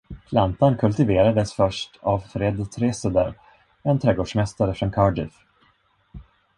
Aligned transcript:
Plantan 0.29 0.77
kultiverades 0.77 1.53
först 1.53 1.99
av 2.01 2.19
Fred 2.19 2.71
Treseder, 2.71 3.33
en 3.83 3.99
trädgårdsmästare 3.99 4.73
från 4.73 4.91
Cardiff. 4.91 5.33